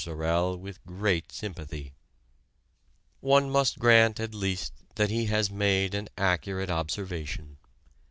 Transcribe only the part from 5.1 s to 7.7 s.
he has made an accurate observation.